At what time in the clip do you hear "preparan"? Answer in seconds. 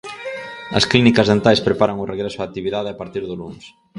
1.67-2.01